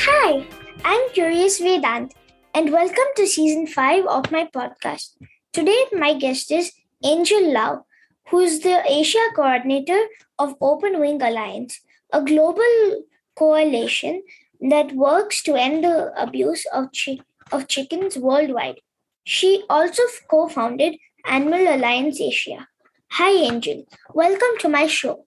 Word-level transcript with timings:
Hi, 0.00 0.46
I'm 0.84 1.10
Curious 1.12 1.60
Vedanth, 1.60 2.12
and 2.54 2.72
welcome 2.72 3.10
to 3.16 3.26
season 3.26 3.66
5 3.66 4.06
of 4.06 4.32
my 4.32 4.48
podcast. 4.54 5.16
Today, 5.52 5.84
my 5.92 6.14
guest 6.14 6.50
is 6.50 6.72
Angel 7.04 7.52
Lau, 7.52 7.84
who 8.30 8.38
is 8.40 8.60
the 8.60 8.82
Asia 8.86 9.26
coordinator 9.36 10.00
of 10.38 10.54
Open 10.62 11.00
Wing 11.00 11.20
Alliance, 11.20 11.80
a 12.12 12.22
global 12.22 13.02
coalition 13.36 14.22
that 14.60 14.92
works 14.92 15.42
to 15.42 15.54
end 15.54 15.84
the 15.84 16.12
abuse 16.20 16.64
of, 16.72 16.88
chi- 16.92 17.20
of 17.52 17.68
chickens 17.68 18.16
worldwide. 18.16 18.80
She 19.24 19.64
also 19.68 20.02
co 20.30 20.48
founded 20.48 20.96
Animal 21.26 21.74
Alliance 21.74 22.20
Asia. 22.20 22.66
Hi, 23.12 23.30
Angel. 23.30 23.84
Welcome 24.14 24.58
to 24.60 24.68
my 24.68 24.86
show. 24.86 25.24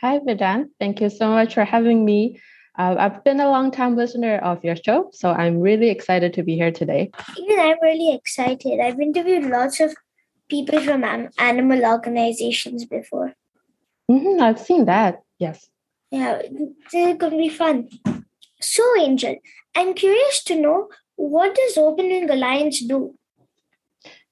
Hi, 0.00 0.18
Vedanth. 0.18 0.68
Thank 0.78 1.00
you 1.00 1.10
so 1.10 1.28
much 1.30 1.54
for 1.54 1.64
having 1.64 2.04
me. 2.04 2.40
Uh, 2.76 2.96
I've 2.98 3.22
been 3.24 3.40
a 3.40 3.48
long 3.48 3.70
time 3.70 3.96
listener 3.96 4.38
of 4.38 4.64
your 4.64 4.76
show, 4.76 5.10
so 5.12 5.30
I'm 5.30 5.60
really 5.60 5.90
excited 5.90 6.34
to 6.34 6.42
be 6.42 6.56
here 6.56 6.72
today. 6.72 7.10
Even 7.38 7.60
I'm 7.60 7.76
really 7.80 8.14
excited. 8.14 8.80
I've 8.80 9.00
interviewed 9.00 9.44
lots 9.44 9.80
of 9.80 9.94
people 10.48 10.80
from 10.80 11.04
animal 11.38 11.84
organizations 11.84 12.84
before. 12.84 13.32
hmm 14.08 14.40
I've 14.40 14.60
seen 14.60 14.84
that. 14.86 15.22
Yes. 15.38 15.68
Yeah, 16.10 16.40
it's 16.42 17.18
going 17.18 17.32
to 17.32 17.38
be 17.38 17.48
fun. 17.48 17.88
So, 18.60 18.82
Angel, 19.00 19.36
I'm 19.74 19.94
curious 19.94 20.42
to 20.44 20.60
know 20.60 20.88
what 21.16 21.54
does 21.54 21.76
Open 21.78 22.06
Wing 22.08 22.30
Alliance 22.30 22.80
do? 22.84 23.14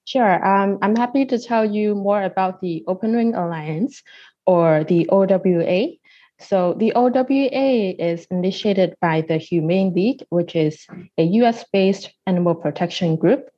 Sure. 0.04 0.44
Um, 0.44 0.78
I'm 0.82 0.96
happy 0.96 1.26
to 1.26 1.38
tell 1.38 1.64
you 1.64 1.94
more 1.94 2.22
about 2.22 2.60
the 2.60 2.84
Open 2.86 3.14
Wing 3.14 3.34
Alliance 3.34 4.02
or 4.46 4.84
the 4.84 5.08
OWA. 5.08 5.98
So, 6.40 6.74
the 6.74 6.92
OWA 6.94 7.94
is 7.98 8.26
initiated 8.30 8.96
by 9.00 9.20
the 9.20 9.36
Humane 9.36 9.94
League, 9.94 10.24
which 10.30 10.56
is 10.56 10.86
a 11.16 11.22
US 11.22 11.64
based 11.72 12.10
animal 12.26 12.56
protection 12.56 13.14
group. 13.14 13.48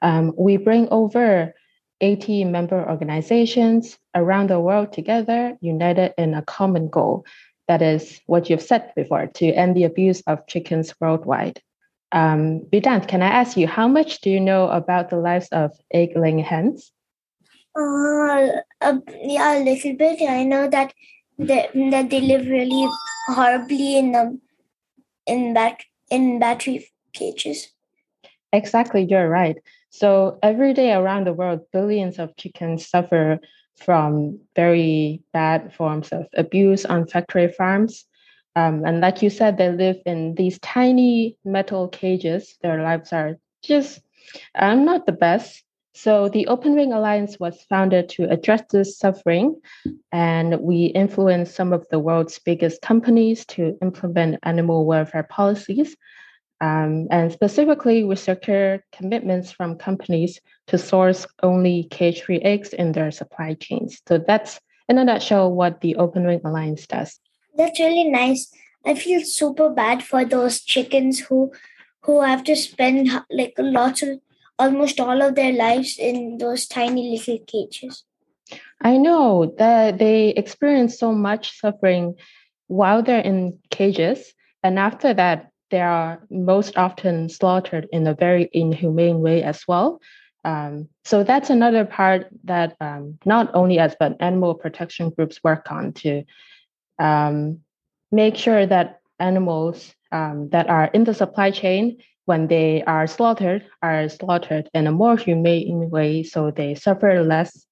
Um, 0.00 0.32
we 0.36 0.56
bring 0.56 0.88
over 0.90 1.54
80 2.00 2.44
member 2.44 2.88
organizations 2.88 3.98
around 4.14 4.48
the 4.48 4.60
world 4.60 4.92
together, 4.92 5.56
united 5.60 6.14
in 6.16 6.34
a 6.34 6.42
common 6.42 6.88
goal. 6.88 7.26
That 7.68 7.82
is 7.82 8.20
what 8.26 8.50
you've 8.50 8.62
said 8.62 8.92
before 8.96 9.26
to 9.26 9.52
end 9.52 9.76
the 9.76 9.84
abuse 9.84 10.22
of 10.26 10.46
chickens 10.46 10.94
worldwide. 11.00 11.60
Um, 12.12 12.60
Vedanth, 12.70 13.08
can 13.08 13.22
I 13.22 13.28
ask 13.28 13.56
you, 13.56 13.66
how 13.66 13.88
much 13.88 14.20
do 14.20 14.30
you 14.30 14.40
know 14.40 14.68
about 14.68 15.08
the 15.08 15.16
lives 15.16 15.48
of 15.50 15.72
egg 15.92 16.10
laying 16.14 16.38
hens? 16.40 16.92
Uh, 17.74 18.48
uh, 18.82 18.98
yeah, 19.22 19.58
a 19.58 19.64
little 19.64 19.94
bit. 19.94 20.20
I 20.28 20.44
know 20.44 20.68
that 20.68 20.92
they, 21.38 21.68
that 21.90 22.10
they 22.10 22.20
live 22.20 22.46
really 22.46 22.86
horribly 23.28 23.96
in 23.96 24.14
um, 24.14 24.40
in 25.26 25.54
bat 25.54 25.80
in 26.10 26.38
battery 26.38 26.86
cages. 27.14 27.68
Exactly, 28.52 29.02
you're 29.02 29.28
right. 29.28 29.56
So 29.88 30.38
every 30.42 30.74
day 30.74 30.92
around 30.92 31.26
the 31.26 31.32
world, 31.32 31.60
billions 31.72 32.18
of 32.18 32.36
chickens 32.36 32.86
suffer 32.86 33.40
from 33.76 34.38
very 34.54 35.22
bad 35.32 35.72
forms 35.74 36.12
of 36.12 36.26
abuse 36.36 36.84
on 36.84 37.06
factory 37.06 37.48
farms. 37.48 38.04
Um, 38.54 38.84
and 38.84 39.00
like 39.00 39.22
you 39.22 39.30
said, 39.30 39.56
they 39.56 39.70
live 39.70 39.96
in 40.04 40.34
these 40.34 40.58
tiny 40.58 41.36
metal 41.44 41.88
cages. 41.88 42.56
Their 42.62 42.82
lives 42.82 43.12
are 43.12 43.38
just 43.62 44.00
um, 44.54 44.84
not 44.84 45.06
the 45.06 45.12
best. 45.12 45.62
So 45.94 46.28
the 46.28 46.46
Open 46.46 46.74
Wing 46.74 46.92
Alliance 46.92 47.38
was 47.38 47.62
founded 47.68 48.08
to 48.10 48.24
address 48.30 48.62
this 48.70 48.98
suffering, 48.98 49.60
and 50.10 50.60
we 50.60 50.86
influenced 50.86 51.54
some 51.54 51.72
of 51.72 51.86
the 51.90 51.98
world's 51.98 52.38
biggest 52.38 52.80
companies 52.80 53.44
to 53.46 53.76
implement 53.82 54.38
animal 54.42 54.86
welfare 54.86 55.22
policies. 55.24 55.94
Um, 56.62 57.08
and 57.10 57.30
specifically, 57.30 58.04
we 58.04 58.16
secure 58.16 58.82
commitments 58.92 59.50
from 59.50 59.76
companies 59.76 60.40
to 60.68 60.78
source 60.78 61.26
only 61.42 61.88
cage-free 61.90 62.40
eggs 62.40 62.72
in 62.72 62.92
their 62.92 63.10
supply 63.10 63.54
chains. 63.54 64.00
So 64.08 64.16
that's, 64.18 64.60
in 64.88 64.96
a 64.96 65.04
nutshell, 65.04 65.52
what 65.52 65.80
the 65.80 65.96
Open 65.96 66.24
Wing 66.24 66.40
Alliance 66.44 66.86
does. 66.86 67.18
That's 67.56 67.78
really 67.78 68.04
nice. 68.04 68.50
I 68.84 68.94
feel 68.94 69.22
super 69.24 69.70
bad 69.70 70.02
for 70.02 70.24
those 70.24 70.60
chickens 70.60 71.20
who 71.20 71.52
who 72.02 72.22
have 72.22 72.42
to 72.44 72.56
spend 72.56 73.10
like 73.30 73.54
lots 73.58 74.02
of 74.02 74.20
almost 74.58 74.98
all 74.98 75.22
of 75.22 75.34
their 75.34 75.52
lives 75.52 75.96
in 75.98 76.38
those 76.38 76.66
tiny 76.66 77.10
little 77.10 77.38
cages. 77.46 78.04
I 78.80 78.96
know 78.96 79.54
that 79.58 79.98
they 79.98 80.30
experience 80.30 80.98
so 80.98 81.12
much 81.12 81.58
suffering 81.60 82.16
while 82.66 83.02
they're 83.02 83.20
in 83.20 83.58
cages, 83.70 84.34
and 84.62 84.78
after 84.78 85.14
that, 85.14 85.50
they 85.70 85.80
are 85.80 86.26
most 86.30 86.76
often 86.76 87.28
slaughtered 87.28 87.88
in 87.92 88.06
a 88.06 88.14
very 88.14 88.48
inhumane 88.52 89.20
way 89.20 89.42
as 89.42 89.64
well. 89.68 90.00
Um, 90.44 90.88
so 91.04 91.22
that's 91.22 91.50
another 91.50 91.84
part 91.84 92.26
that 92.44 92.76
um, 92.80 93.18
not 93.24 93.50
only 93.54 93.78
us 93.78 93.94
but 93.98 94.16
animal 94.20 94.54
protection 94.54 95.10
groups 95.10 95.38
work 95.44 95.70
on 95.70 95.92
to 95.94 96.24
um, 96.98 97.60
make 98.10 98.36
sure 98.36 98.66
that 98.66 99.00
animals 99.18 99.94
um, 100.10 100.48
that 100.50 100.68
are 100.68 100.86
in 100.92 101.04
the 101.04 101.14
supply 101.14 101.50
chain 101.50 101.98
when 102.24 102.46
they 102.46 102.82
are 102.84 103.06
slaughtered 103.06 103.64
are 103.82 104.08
slaughtered 104.08 104.68
in 104.74 104.86
a 104.86 104.92
more 104.92 105.16
humane 105.16 105.90
way 105.90 106.22
so 106.22 106.50
they 106.50 106.74
suffer 106.74 107.22
less 107.22 107.66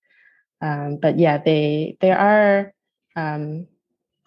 um, 0.62 0.98
but 1.00 1.18
yeah 1.18 1.38
they 1.38 1.96
they 2.00 2.10
are 2.10 2.72
um, 3.16 3.66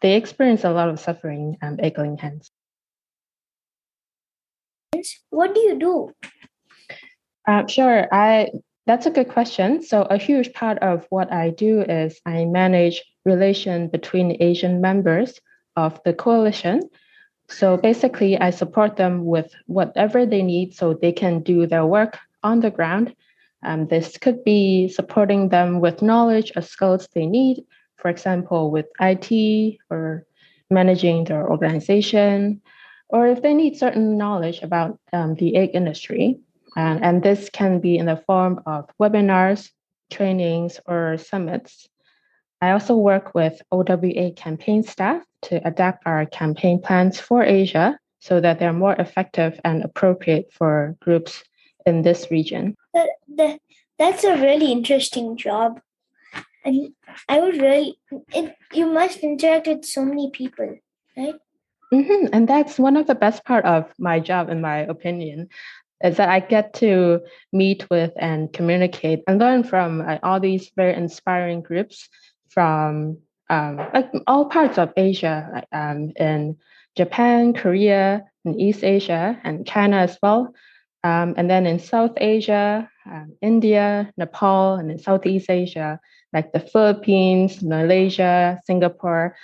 they 0.02 0.16
experience 0.16 0.64
a 0.64 0.72
lot 0.72 0.90
of 0.90 1.00
suffering 1.00 1.58
um, 1.62 1.78
laying 1.78 2.18
hens 2.18 2.52
What 5.30 5.54
do 5.54 5.62
you 5.62 5.80
do? 5.80 6.30
Uh, 7.48 7.68
sure. 7.68 8.08
I 8.12 8.50
that's 8.86 9.06
a 9.06 9.12
good 9.12 9.30
question. 9.30 9.82
So 9.82 10.04
a 10.04 10.18
huge 10.18 10.54
part 10.54 10.80
of 10.80 11.06
what 11.10 11.32
I 11.32 11.52
do 11.52 11.82
is 11.82 12.20
I 12.26 12.46
manage 12.46 13.02
relation 13.26 13.88
between 13.88 14.42
Asian 14.42 14.82
members 14.82 15.40
of 15.76 16.02
the 16.04 16.14
coalition. 16.14 16.82
So 17.48 17.78
basically, 17.78 18.38
I 18.38 18.50
support 18.50 18.96
them 18.96 19.26
with 19.26 19.54
whatever 19.68 20.26
they 20.26 20.42
need 20.42 20.74
so 20.74 20.94
they 20.94 21.12
can 21.12 21.42
do 21.42 21.66
their 21.68 21.86
work 21.86 22.18
on 22.42 22.60
the 22.60 22.72
ground. 22.72 23.16
Um, 23.64 23.88
this 23.88 24.18
could 24.18 24.44
be 24.44 24.90
supporting 24.90 25.50
them 25.50 25.80
with 25.80 26.02
knowledge 26.02 26.52
or 26.56 26.62
skills 26.62 27.08
they 27.14 27.26
need, 27.26 27.64
for 27.96 28.10
example, 28.10 28.72
with 28.72 28.88
IT 29.00 29.78
or 29.90 30.26
managing 30.70 31.24
their 31.24 31.50
organization, 31.50 32.62
or 33.08 33.28
if 33.28 33.42
they 33.42 33.54
need 33.54 33.78
certain 33.78 34.18
knowledge 34.18 34.62
about 34.62 35.00
um, 35.14 35.36
the 35.36 35.56
egg 35.56 35.72
industry. 35.74 36.40
And, 36.76 37.04
and 37.04 37.24
this 37.24 37.50
can 37.52 37.80
be 37.80 37.98
in 37.98 38.06
the 38.06 38.22
form 38.26 38.62
of 38.66 38.90
webinars, 39.00 39.70
trainings, 40.12 40.80
or 40.86 41.18
summits. 41.18 41.88
I 42.62 42.72
also 42.72 42.96
work 42.96 43.36
with 43.36 43.62
OWA 43.72 44.32
campaign 44.32 44.84
staff 44.84 45.22
to 45.44 45.66
adapt 45.68 46.08
our 46.08 46.26
campaign 46.26 46.82
plans 46.82 47.20
for 47.20 47.44
Asia 47.44 48.00
so 48.20 48.40
that 48.40 48.58
they're 48.58 48.74
more 48.74 48.96
effective 48.98 49.60
and 49.66 49.84
appropriate 49.84 50.54
for 50.54 50.96
groups 51.02 51.44
in 51.86 52.04
this 52.04 52.32
region. 52.32 52.76
That, 52.94 53.10
that, 53.36 53.60
that's 54.00 54.24
a 54.24 54.38
really 54.38 54.72
interesting 54.72 55.36
job. 55.36 55.82
And 56.64 56.94
I 57.28 57.42
would 57.42 57.58
really, 57.58 58.00
it, 58.32 58.56
you 58.72 58.86
must 58.86 59.20
interact 59.20 59.68
with 59.68 59.84
so 59.84 60.06
many 60.06 60.32
people, 60.32 60.78
right? 61.18 61.36
Mm-hmm. 61.94 62.28
And 62.32 62.48
that's 62.48 62.80
one 62.80 62.96
of 62.96 63.08
the 63.08 63.16
best 63.16 63.44
part 63.44 63.66
of 63.66 63.92
my 64.00 64.20
job, 64.20 64.50
in 64.50 64.62
my 64.62 64.78
opinion, 64.78 65.50
is 66.04 66.18
that 66.18 66.30
I 66.30 66.42
get 66.42 66.74
to 66.76 67.22
meet 67.52 67.90
with 67.90 68.12
and 68.18 68.52
communicate 68.52 69.24
and 69.28 69.40
learn 69.40 69.64
from 69.64 70.02
uh, 70.02 70.20
all 70.22 70.40
these 70.40 70.70
very 70.76 70.94
inspiring 70.94 71.62
groups 71.62 72.10
from 72.50 73.18
um, 73.50 73.78
like 73.94 74.12
all 74.28 74.46
parts 74.46 74.78
of 74.78 74.92
Asia, 74.98 75.64
um, 75.72 76.12
in 76.18 76.58
Japan, 76.96 77.54
Korea, 77.54 78.26
in 78.46 78.60
East 78.60 78.84
Asia, 78.84 79.40
and 79.44 79.66
China 79.66 79.98
as 79.98 80.18
well. 80.22 80.54
Um, 81.04 81.34
and 81.38 81.50
then 81.50 81.66
in 81.66 81.80
South 81.80 82.14
Asia, 82.18 82.90
um, 83.06 83.36
India, 83.42 84.12
Nepal, 84.18 84.76
and 84.76 84.92
in 84.92 85.00
Southeast 85.00 85.50
Asia, 85.50 86.00
like 86.32 86.54
the 86.54 86.60
Philippines, 86.60 87.62
Malaysia, 87.62 88.60
Singapore. 88.66 89.36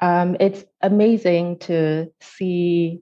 Um, 0.00 0.36
it's 0.40 0.64
amazing 0.80 1.58
to 1.60 2.12
see 2.20 3.00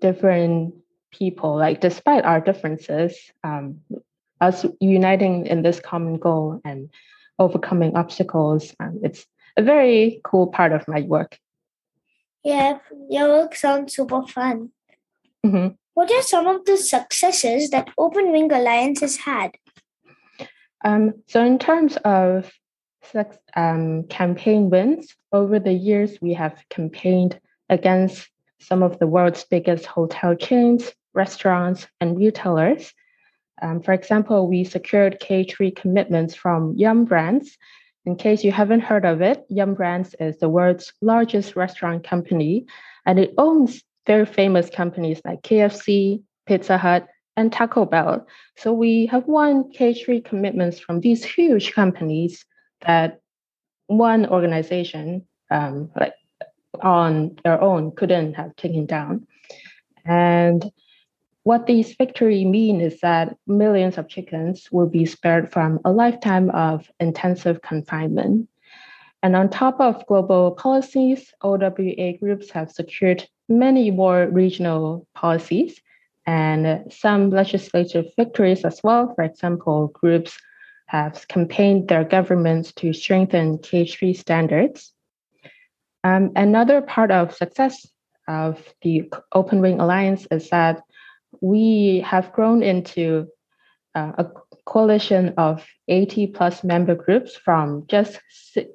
different 0.00 0.74
people, 1.10 1.56
like 1.56 1.80
despite 1.80 2.24
our 2.24 2.40
differences, 2.40 3.16
um, 3.44 3.80
us 4.40 4.64
uniting 4.80 5.46
in 5.46 5.62
this 5.62 5.80
common 5.80 6.18
goal 6.18 6.60
and 6.64 6.90
overcoming 7.38 7.96
obstacles. 7.96 8.74
Um, 8.80 9.00
it's 9.02 9.26
a 9.56 9.62
very 9.62 10.20
cool 10.24 10.46
part 10.46 10.72
of 10.72 10.86
my 10.88 11.02
work. 11.02 11.38
Yeah, 12.44 12.78
your 13.10 13.28
work 13.28 13.54
sounds 13.54 13.94
super 13.94 14.22
fun. 14.26 14.70
Mhm. 15.44 15.76
What 15.94 16.10
are 16.12 16.22
some 16.22 16.46
of 16.46 16.64
the 16.64 16.76
successes 16.76 17.70
that 17.70 17.90
Open 17.98 18.30
Wing 18.30 18.52
Alliance 18.52 19.00
has 19.00 19.16
had? 19.16 19.56
Um, 20.84 21.14
so, 21.26 21.44
in 21.44 21.58
terms 21.58 21.96
of 22.04 22.52
um, 23.56 24.04
campaign 24.04 24.70
wins, 24.70 25.16
over 25.32 25.58
the 25.58 25.72
years, 25.72 26.18
we 26.20 26.34
have 26.34 26.62
campaigned 26.68 27.40
against 27.68 28.28
some 28.60 28.82
of 28.82 28.98
the 28.98 29.06
world's 29.06 29.44
biggest 29.44 29.86
hotel 29.86 30.34
chains, 30.34 30.92
restaurants, 31.14 31.86
and 32.00 32.16
retailers. 32.16 32.92
Um, 33.60 33.82
for 33.82 33.92
example, 33.92 34.48
we 34.48 34.64
secured 34.64 35.20
cage-free 35.20 35.72
commitments 35.72 36.34
from 36.34 36.74
Yum 36.76 37.04
Brands. 37.04 37.56
In 38.06 38.16
case 38.16 38.44
you 38.44 38.52
haven't 38.52 38.80
heard 38.80 39.04
of 39.04 39.20
it, 39.20 39.44
Yum 39.48 39.74
Brands 39.74 40.14
is 40.20 40.38
the 40.38 40.48
world's 40.48 40.92
largest 41.02 41.56
restaurant 41.56 42.04
company, 42.04 42.66
and 43.04 43.18
it 43.18 43.34
owns 43.36 43.82
very 44.06 44.26
famous 44.26 44.70
companies 44.70 45.20
like 45.24 45.42
KFC, 45.42 46.22
Pizza 46.46 46.78
Hut, 46.78 47.06
and 47.36 47.52
Taco 47.52 47.84
Bell. 47.84 48.26
So 48.56 48.72
we 48.72 49.06
have 49.06 49.26
won 49.26 49.70
cage-free 49.70 50.22
commitments 50.22 50.80
from 50.80 51.00
these 51.00 51.24
huge 51.24 51.72
companies 51.72 52.44
that 52.86 53.20
one 53.86 54.26
organization, 54.26 55.26
um, 55.50 55.90
like 55.98 56.14
on 56.82 57.36
their 57.44 57.60
own, 57.60 57.92
couldn't 57.94 58.34
have 58.34 58.56
taken 58.56 58.86
down. 58.86 59.26
And 60.04 60.70
what 61.44 61.66
these 61.66 61.94
victory 61.94 62.44
mean 62.44 62.80
is 62.80 63.00
that 63.00 63.36
millions 63.46 63.98
of 63.98 64.08
chickens 64.08 64.68
will 64.70 64.88
be 64.88 65.06
spared 65.06 65.50
from 65.50 65.80
a 65.84 65.92
lifetime 65.92 66.50
of 66.50 66.90
intensive 67.00 67.62
confinement. 67.62 68.48
And 69.22 69.34
on 69.34 69.48
top 69.48 69.80
of 69.80 70.06
global 70.06 70.52
policies, 70.52 71.32
OWA 71.42 72.18
groups 72.18 72.50
have 72.50 72.70
secured 72.70 73.26
many 73.48 73.90
more 73.90 74.26
regional 74.26 75.06
policies 75.14 75.80
and 76.26 76.92
some 76.92 77.30
legislative 77.30 78.06
victories 78.16 78.64
as 78.64 78.80
well. 78.84 79.14
For 79.14 79.24
example, 79.24 79.88
groups 79.88 80.38
have 80.86 81.26
campaigned 81.28 81.88
their 81.88 82.04
governments 82.04 82.72
to 82.72 82.92
strengthen 82.92 83.58
cage-free 83.58 84.14
standards. 84.14 84.92
Um, 86.04 86.32
another 86.36 86.82
part 86.82 87.10
of 87.10 87.34
success 87.34 87.86
of 88.28 88.62
the 88.82 89.10
Open 89.32 89.60
Wing 89.60 89.80
Alliance 89.80 90.26
is 90.30 90.50
that 90.50 90.82
we 91.40 92.04
have 92.06 92.32
grown 92.32 92.62
into 92.62 93.28
uh, 93.94 94.12
a 94.18 94.26
coalition 94.66 95.34
of 95.38 95.64
80 95.88 96.28
plus 96.28 96.62
member 96.62 96.94
groups 96.94 97.36
from 97.36 97.84
just 97.88 98.20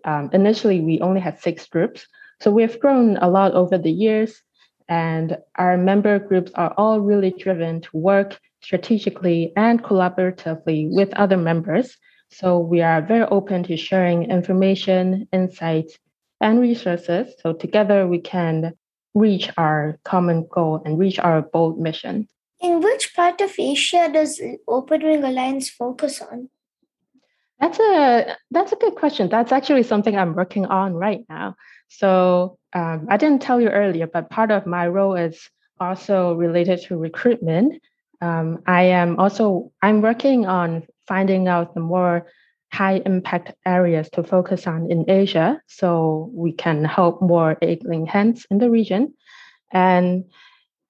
um, 0.06 0.30
initially 0.34 0.82
we 0.82 1.00
only 1.02 1.22
had 1.22 1.40
six 1.40 1.68
groups. 1.68 2.08
So 2.42 2.52
we've 2.52 2.80
grown 2.80 3.18
a 3.18 3.30
lot 3.30 3.54
over 3.54 3.78
the 3.78 3.92
years, 3.92 4.42
and 4.90 5.38
our 5.56 5.78
member 5.78 6.20
groups 6.20 6.52
are 6.56 6.74
all 6.78 7.00
really 7.00 7.32
driven 7.32 7.82
to 7.82 7.90
work 7.94 8.40
strategically 8.62 9.54
and 9.56 9.84
collaboratively 9.84 10.90
with 10.92 11.14
other 11.14 11.38
members. 11.38 11.96
So 12.30 12.60
we 12.60 12.82
are 12.82 13.02
very 13.02 13.26
open 13.26 13.64
to 13.66 13.78
sharing 13.78 14.32
information, 14.32 15.28
insights, 15.32 15.98
and 16.42 16.60
resources. 16.60 17.36
So 17.42 17.54
together 17.54 18.08
we 18.08 18.20
can 18.20 18.74
reach 19.14 19.50
our 19.58 20.00
common 20.04 20.48
goal 20.52 20.82
and 20.84 20.98
reach 20.98 21.20
our 21.20 21.42
bold 21.42 21.80
mission. 21.80 22.28
In 22.64 22.80
which 22.80 23.14
part 23.14 23.42
of 23.42 23.52
Asia 23.60 24.10
does 24.12 24.42
Open 24.70 25.04
Wing 25.04 25.24
Alliance 25.24 25.70
focus 25.70 26.22
on? 26.22 26.50
That's 27.60 27.78
a 27.80 28.38
that's 28.52 28.72
a 28.72 28.78
good 28.78 28.96
question. 28.96 29.28
That's 29.30 29.52
actually 29.52 29.84
something 29.84 30.18
I'm 30.18 30.34
working 30.34 30.66
on 30.66 30.94
right 30.94 31.26
now. 31.30 31.56
So 31.90 32.58
um, 32.74 33.08
I 33.10 33.18
didn't 33.18 33.42
tell 33.42 33.60
you 33.60 33.70
earlier, 33.70 34.08
but 34.08 34.30
part 34.30 34.50
of 34.50 34.66
my 34.66 34.88
role 34.88 35.16
is 35.16 35.50
also 35.80 36.34
related 36.36 36.82
to 36.84 36.98
recruitment. 36.98 37.82
Um, 38.22 38.64
I 38.66 38.84
am 38.84 39.20
also 39.20 39.72
I'm 39.82 40.02
working 40.02 40.46
on 40.46 40.84
finding 41.06 41.50
out 41.50 41.74
the 41.74 41.82
more 41.82 42.28
high 42.72 43.02
impact 43.06 43.54
areas 43.66 44.10
to 44.14 44.24
focus 44.24 44.68
on 44.68 44.90
in 44.90 45.10
Asia, 45.10 45.62
so 45.68 46.32
we 46.34 46.54
can 46.54 46.86
help 46.86 47.22
more 47.22 47.58
egg-laying 47.62 48.06
hens 48.06 48.48
in 48.50 48.58
the 48.58 48.70
region. 48.70 49.14
And 49.72 50.26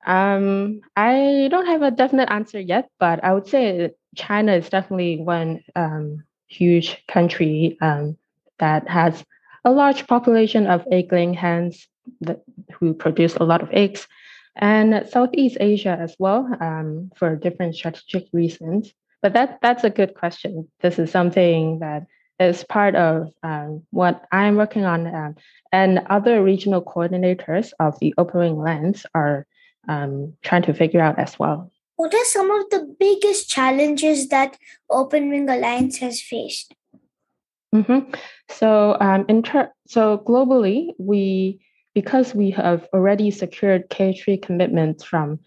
um, 0.06 0.82
I 0.96 1.48
don't 1.52 1.68
have 1.68 1.82
a 1.82 1.92
definite 1.92 2.32
answer 2.32 2.60
yet, 2.60 2.90
but 3.00 3.24
I 3.24 3.34
would 3.34 3.48
say 3.48 3.92
China 4.16 4.54
is 4.54 4.70
definitely 4.70 5.18
one 5.18 5.64
um, 5.76 6.24
huge 6.48 7.04
country 7.08 7.78
um, 7.82 8.18
that 8.60 8.88
has 8.88 9.24
a 9.66 9.72
large 9.72 10.08
population 10.08 10.68
of 10.68 10.86
egg-laying 10.92 11.34
hens 11.34 11.88
that, 12.22 12.42
who 12.74 12.94
produce 12.94 13.36
a 13.36 13.44
lot 13.44 13.62
of 13.64 13.70
eggs, 13.72 14.08
and 14.56 15.08
Southeast 15.10 15.58
Asia 15.60 15.98
as 16.00 16.16
well 16.20 16.48
um, 16.60 17.12
for 17.16 17.36
different 17.36 17.76
strategic 17.76 18.28
reasons. 18.34 18.94
But 19.22 19.34
that 19.34 19.60
that's 19.62 19.86
a 19.86 19.90
good 19.90 20.16
question. 20.16 20.68
This 20.82 21.00
is 21.00 21.10
something 21.10 21.80
that 21.80 22.06
is 22.40 22.64
part 22.66 22.96
of 22.96 23.32
um, 23.42 23.84
what 23.92 24.26
I'm 24.32 24.58
working 24.58 24.84
on, 24.84 25.08
um, 25.08 25.36
and 25.72 26.00
other 26.10 26.44
regional 26.44 26.84
coordinators 26.84 27.72
of 27.80 27.98
the 28.00 28.14
Open 28.18 28.42
Alliance 28.42 29.06
are 29.16 29.48
um, 29.88 30.34
trying 30.42 30.64
to 30.64 30.74
figure 30.74 31.02
out 31.02 31.20
as 31.20 31.38
well. 31.40 31.72
What 31.96 32.14
are 32.14 32.26
some 32.26 32.50
of 32.52 32.70
the 32.70 32.96
biggest 33.00 33.50
challenges 33.50 34.30
that 34.30 34.58
Open 34.90 35.30
Wing 35.30 35.50
Alliance 35.50 35.98
has 35.98 36.22
faced? 36.22 36.74
Mm-hmm. 37.74 38.14
So, 38.50 38.98
um, 39.00 39.26
in 39.28 39.44
ter- 39.44 39.72
so 39.88 40.20
globally, 40.20 40.90
we 40.98 41.60
because 41.94 42.34
we 42.34 42.50
have 42.52 42.88
already 42.94 43.30
secured 43.30 43.90
cage-free 43.90 44.38
commitments 44.38 45.04
from 45.04 45.40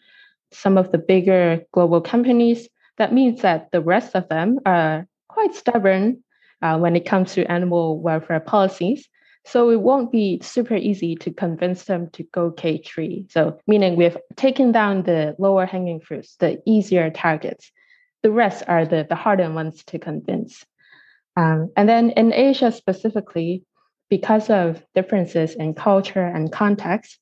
some 0.53 0.79
of 0.79 0.93
the 0.93 0.99
bigger 0.99 1.61
global 1.73 2.01
companies, 2.01 2.69
that 2.99 3.13
means 3.13 3.43
that 3.43 3.71
the 3.73 3.81
rest 3.81 4.15
of 4.15 4.29
them 4.29 4.61
are 4.65 5.07
quite 5.29 5.55
stubborn 5.55 6.23
uh, 6.63 6.79
when 6.79 6.95
it 6.95 7.05
comes 7.05 7.35
to 7.35 7.51
animal 7.51 8.01
welfare 8.01 8.41
policies. 8.41 9.09
So 9.47 9.71
it 9.71 9.81
won't 9.81 10.11
be 10.11 10.41
super 10.43 10.75
easy 10.75 11.15
to 11.17 11.33
convince 11.33 11.85
them 11.85 12.11
to 12.11 12.25
go 12.25 12.51
cage-free. 12.51 13.27
So 13.31 13.61
meaning 13.67 13.95
we've 13.95 14.19
taken 14.35 14.73
down 14.73 15.05
the 15.05 15.37
lower 15.39 15.67
hanging 15.67 16.01
fruits, 16.01 16.35
the 16.37 16.61
easier 16.67 17.11
targets. 17.11 17.71
The 18.23 18.33
rest 18.33 18.65
are 18.67 18.85
the, 18.85 19.07
the 19.09 19.15
harder 19.15 19.49
ones 19.53 19.85
to 19.85 20.01
convince. 20.01 20.65
Um, 21.37 21.71
and 21.77 21.89
then 21.89 22.11
in 22.11 22.33
Asia 22.33 22.73
specifically, 22.73 23.63
because 24.09 24.51
of 24.51 24.83
differences 24.95 25.55
in 25.55 25.75
culture 25.75 26.25
and 26.25 26.51
context, 26.51 27.19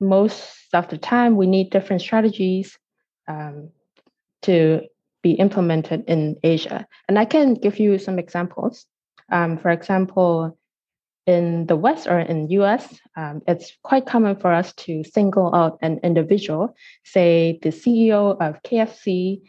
most 0.00 0.56
of 0.72 0.88
the 0.88 0.98
time 0.98 1.36
we 1.36 1.46
need 1.46 1.70
different 1.70 2.02
strategies 2.02 2.76
um, 3.28 3.70
to 4.42 4.80
be 5.22 5.32
implemented 5.32 6.04
in 6.08 6.36
Asia. 6.42 6.86
And 7.06 7.18
I 7.18 7.26
can 7.26 7.54
give 7.54 7.78
you 7.78 7.98
some 7.98 8.18
examples. 8.18 8.86
Um, 9.30 9.58
for 9.58 9.70
example, 9.70 10.58
in 11.30 11.66
the 11.66 11.76
West 11.76 12.08
or 12.08 12.18
in 12.18 12.50
US, 12.50 13.00
um, 13.16 13.40
it's 13.46 13.72
quite 13.84 14.04
common 14.04 14.34
for 14.34 14.52
us 14.52 14.72
to 14.84 15.04
single 15.04 15.54
out 15.54 15.78
an 15.80 16.00
individual, 16.02 16.74
say 17.04 17.60
the 17.62 17.70
CEO 17.70 18.36
of 18.40 18.62
KFC. 18.64 19.42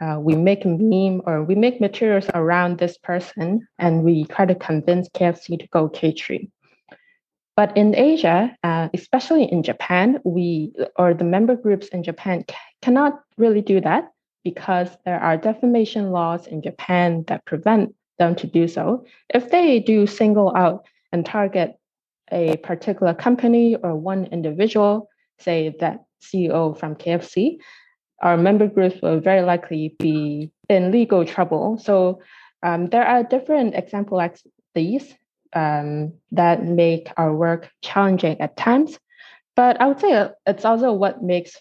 Uh, 0.00 0.18
we 0.18 0.34
make 0.34 0.64
a 0.64 0.68
meme 0.68 1.22
or 1.26 1.44
we 1.44 1.54
make 1.54 1.80
materials 1.80 2.26
around 2.34 2.78
this 2.78 2.98
person 2.98 3.68
and 3.78 4.02
we 4.02 4.24
try 4.24 4.44
to 4.44 4.54
convince 4.54 5.08
KFC 5.10 5.58
to 5.60 5.68
go 5.68 5.88
cage-free. 5.88 6.50
But 7.54 7.76
in 7.76 7.94
Asia, 7.94 8.56
uh, 8.64 8.88
especially 8.94 9.44
in 9.44 9.62
Japan, 9.62 10.18
we 10.24 10.72
or 10.96 11.12
the 11.14 11.30
member 11.36 11.54
groups 11.54 11.88
in 11.88 12.02
Japan 12.02 12.44
c- 12.48 12.56
cannot 12.80 13.20
really 13.36 13.60
do 13.60 13.80
that 13.82 14.10
because 14.42 14.88
there 15.04 15.20
are 15.20 15.36
defamation 15.36 16.10
laws 16.10 16.46
in 16.46 16.62
Japan 16.62 17.24
that 17.28 17.44
prevent 17.44 17.94
them 18.18 18.34
to 18.36 18.46
do 18.46 18.66
so. 18.66 19.04
If 19.34 19.50
they 19.50 19.80
do 19.80 20.06
single 20.06 20.56
out 20.56 20.86
and 21.12 21.24
target 21.24 21.76
a 22.30 22.56
particular 22.58 23.14
company 23.14 23.76
or 23.76 23.96
one 23.96 24.26
individual, 24.26 25.08
say 25.38 25.74
that 25.80 26.04
CEO 26.22 26.78
from 26.78 26.94
KFC, 26.94 27.58
our 28.22 28.36
member 28.36 28.68
groups 28.68 29.00
will 29.02 29.20
very 29.20 29.42
likely 29.42 29.94
be 29.98 30.50
in 30.68 30.92
legal 30.92 31.24
trouble. 31.24 31.78
So 31.78 32.20
um, 32.62 32.88
there 32.88 33.06
are 33.06 33.22
different 33.22 33.74
examples 33.74 34.18
like 34.18 34.38
these 34.74 35.14
um, 35.52 36.12
that 36.32 36.64
make 36.64 37.08
our 37.16 37.34
work 37.34 37.70
challenging 37.82 38.40
at 38.40 38.56
times. 38.56 38.98
But 39.56 39.80
I 39.80 39.86
would 39.86 40.00
say 40.00 40.28
it's 40.46 40.64
also 40.64 40.92
what 40.92 41.22
makes 41.22 41.56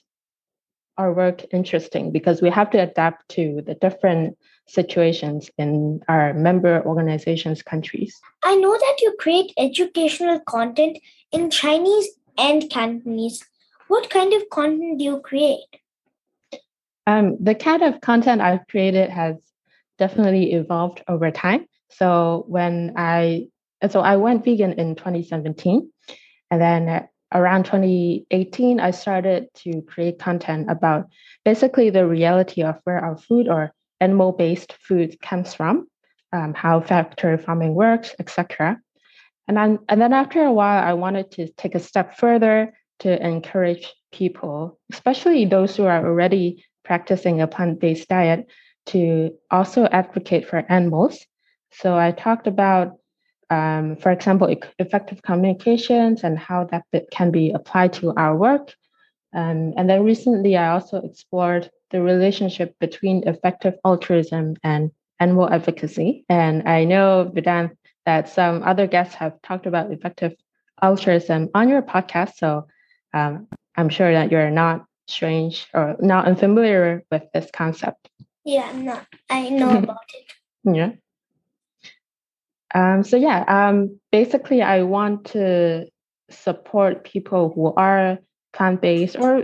our 1.00 1.14
work 1.14 1.46
interesting 1.52 2.12
because 2.12 2.42
we 2.42 2.50
have 2.50 2.70
to 2.72 2.78
adapt 2.78 3.28
to 3.30 3.64
the 3.66 3.74
different 3.74 4.38
situations 4.68 5.50
in 5.58 6.02
our 6.08 6.34
member 6.34 6.86
organizations 6.86 7.64
countries. 7.64 8.20
I 8.44 8.56
know 8.56 8.74
that 8.74 8.98
you 9.02 9.16
create 9.18 9.54
educational 9.58 10.40
content 10.42 11.00
in 11.32 11.50
Chinese 11.50 12.10
and 12.38 12.70
Cantonese. 12.70 13.44
What 13.88 14.10
kind 14.10 14.34
of 14.34 14.44
content 14.52 15.00
do 15.00 15.06
you 15.06 15.22
create? 15.22 15.66
Um, 17.08 17.38
the 17.40 17.56
kind 17.56 17.82
of 17.82 18.02
content 18.02 18.42
I've 18.42 18.68
created 18.68 19.10
has 19.10 19.38
definitely 19.98 20.54
evolved 20.54 21.02
over 21.08 21.32
time. 21.32 21.66
So 21.90 22.46
when 22.48 22.94
I 22.98 23.48
so 23.90 24.02
I 24.02 24.18
went 24.18 24.44
vegan 24.44 24.74
in 24.74 24.96
2017, 24.96 25.90
and 26.52 26.62
then 26.62 27.08
around 27.34 27.66
2018 27.66 28.80
I 28.80 28.92
started 28.92 29.48
to 29.64 29.82
create 29.82 30.20
content 30.20 30.70
about 30.70 31.10
basically 31.46 31.90
the 31.90 32.08
reality 32.08 32.64
of 32.64 32.80
where 32.84 33.00
our 33.00 33.18
food 33.18 33.48
or 33.48 33.72
animal 34.00 34.32
based 34.32 34.74
food 34.82 35.22
comes 35.22 35.54
from. 35.54 35.88
um, 36.32 36.54
how 36.54 36.80
factory 36.82 37.38
farming 37.38 37.74
works, 37.74 38.14
etc. 38.20 38.80
And 39.48 39.58
then, 39.58 39.80
and 39.90 40.00
then 40.02 40.14
after 40.14 40.44
a 40.44 40.54
while, 40.54 40.84
I 40.84 40.94
wanted 40.94 41.32
to 41.32 41.48
take 41.54 41.76
a 41.76 41.80
step 41.80 42.18
further 42.18 42.74
to 43.00 43.26
encourage 43.26 43.92
people, 44.12 44.80
especially 44.92 45.46
those 45.46 45.76
who 45.76 45.86
are 45.86 46.06
already 46.06 46.64
practicing 46.86 47.42
a 47.42 47.48
plant 47.48 47.80
based 47.80 48.08
diet, 48.10 48.48
to 48.88 49.32
also 49.50 49.86
advocate 49.86 50.48
for 50.48 50.64
animals. 50.70 51.26
So 51.72 51.98
I 51.98 52.12
talked 52.12 52.48
about, 52.48 52.99
um, 53.50 53.96
for 53.96 54.12
example, 54.12 54.54
effective 54.78 55.22
communications 55.22 56.24
and 56.24 56.38
how 56.38 56.66
that 56.66 56.86
can 57.12 57.32
be 57.32 57.52
applied 57.52 57.94
to 57.94 58.14
our 58.16 58.36
work. 58.36 58.74
Um, 59.34 59.74
and 59.78 59.90
then 59.90 60.04
recently, 60.04 60.58
I 60.58 60.70
also 60.70 60.98
explored 60.98 61.70
the 61.92 62.02
relationship 62.02 62.76
between 62.80 63.28
effective 63.28 63.76
altruism 63.86 64.56
and 64.64 64.92
animal 65.20 65.52
advocacy. 65.52 66.26
And 66.30 66.68
I 66.68 66.86
know, 66.86 67.32
Vedanth, 67.34 67.76
that 68.06 68.30
some 68.30 68.64
other 68.64 68.88
guests 68.88 69.16
have 69.16 69.42
talked 69.42 69.66
about 69.66 69.92
effective 69.92 70.34
altruism 70.82 71.50
on 71.54 71.70
your 71.70 71.82
podcast. 71.82 72.36
So 72.38 72.68
um, 73.14 73.48
I'm 73.76 73.90
sure 73.90 74.12
that 74.12 74.32
you're 74.32 74.52
not 74.52 74.86
strange 75.08 75.68
or 75.74 75.96
not 76.00 76.26
unfamiliar 76.26 77.04
with 77.12 77.24
this 77.34 77.50
concept. 77.52 78.10
Yeah, 78.46 78.72
no, 78.74 79.00
I 79.30 79.50
know 79.50 79.78
about 79.78 79.98
it. 80.14 80.26
Yeah. 80.76 80.92
Um, 82.74 83.04
so 83.04 83.18
yeah, 83.18 83.44
um, 83.48 84.00
basically, 84.12 84.62
I 84.62 84.84
want 84.84 85.26
to 85.28 85.88
support 86.30 87.04
people 87.04 87.52
who 87.54 87.74
are 87.74 88.20
plant-based 88.54 89.16
or 89.18 89.44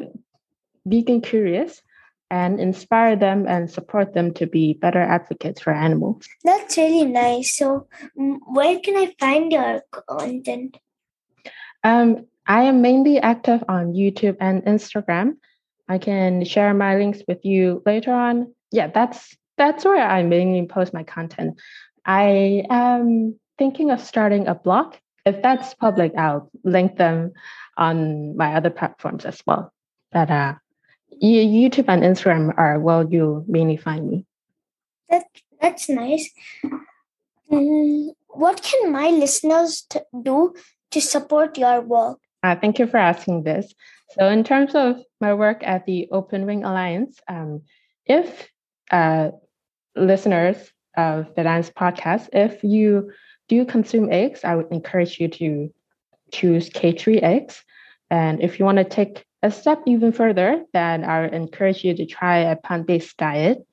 vegan 0.86 1.22
curious 1.22 1.82
and 2.30 2.60
inspire 2.60 3.16
them 3.16 3.46
and 3.48 3.70
support 3.70 4.14
them 4.14 4.34
to 4.34 4.48
be 4.48 4.74
better 4.74 5.00
advocates 5.02 5.62
for 5.62 5.72
animals. 5.72 6.28
That's 6.44 6.78
really 6.78 7.06
nice. 7.06 7.56
So, 7.56 7.88
where 8.16 8.80
can 8.80 8.96
I 8.98 9.14
find 9.20 9.52
your 9.52 9.82
content? 9.92 10.78
Um, 11.84 12.26
I 12.48 12.64
am 12.64 12.82
mainly 12.82 13.20
active 13.20 13.64
on 13.68 13.94
YouTube 13.94 14.38
and 14.40 14.64
Instagram. 14.64 15.38
I 15.88 15.98
can 15.98 16.44
share 16.46 16.74
my 16.74 16.98
links 16.98 17.22
with 17.28 17.46
you 17.46 17.84
later 17.86 18.12
on. 18.12 18.54
Yeah, 18.72 18.88
that's 18.88 19.36
that's 19.58 19.86
where 19.86 20.02
I 20.06 20.24
mainly 20.24 20.66
post 20.68 20.94
my 20.94 21.04
content. 21.04 21.60
I 22.06 22.66
am 22.70 23.40
thinking 23.58 23.92
of 23.92 24.02
starting 24.02 24.48
a 24.48 24.56
blog. 24.56 24.96
If 25.26 25.42
that's 25.42 25.74
public, 25.74 26.14
I'll 26.18 26.50
link 26.64 26.98
them 26.98 27.34
on 27.78 28.38
my 28.38 28.54
other 28.54 28.70
platforms 28.70 29.26
as 29.26 29.42
well. 29.48 29.74
But 30.12 30.30
uh, 30.30 30.54
YouTube 31.24 31.86
and 31.88 32.04
Instagram 32.04 32.54
are 32.58 32.80
where 32.80 33.08
you 33.10 33.44
mainly 33.48 33.78
find 33.78 34.10
me. 34.10 34.26
That 35.10 35.26
that's 35.62 35.90
nice. 35.90 36.30
Mm, 37.52 38.10
what 38.28 38.62
can 38.62 38.92
my 38.92 39.10
listeners 39.10 39.86
t- 39.90 40.00
do 40.22 40.54
to 40.92 41.02
support 41.02 41.58
your 41.58 41.82
work? 41.82 42.20
Uh, 42.44 42.56
thank 42.56 42.78
you 42.80 42.86
for 42.86 42.98
asking 42.98 43.44
this. 43.44 43.74
So, 44.12 44.28
in 44.28 44.44
terms 44.44 44.76
of 44.76 44.98
my 45.20 45.34
work 45.34 45.64
at 45.64 45.86
the 45.86 46.08
Open 46.12 46.46
Wing 46.46 46.64
Alliance, 46.64 47.20
um, 47.28 47.62
if 48.06 48.50
uh, 48.92 49.32
listeners 49.96 50.58
of 50.98 51.34
Vedanth's 51.36 51.70
podcast, 51.70 52.30
if 52.34 52.64
you 52.64 53.12
do 53.48 53.66
consume 53.66 54.12
eggs, 54.12 54.44
I 54.44 54.56
would 54.56 54.72
encourage 54.72 55.20
you 55.20 55.28
to 55.28 55.74
choose 56.32 56.70
cage-free 56.70 57.20
eggs. 57.20 57.64
And 58.10 58.42
if 58.42 58.60
you 58.60 58.66
want 58.66 58.78
to 58.80 58.84
take 58.84 59.26
a 59.44 59.52
step 59.52 59.82
even 59.86 60.12
further, 60.12 60.64
then 60.74 61.04
I 61.04 61.22
would 61.22 61.34
encourage 61.34 61.84
you 61.84 61.94
to 61.96 62.06
try 62.06 62.40
a 62.40 62.56
plant-based 62.56 63.18
diet. 63.18 63.66